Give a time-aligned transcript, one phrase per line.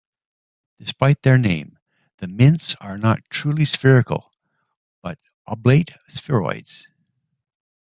[0.79, 1.77] Despite their name,
[2.17, 4.31] the mints are not truly spherical
[5.03, 6.87] but oblate spheroids.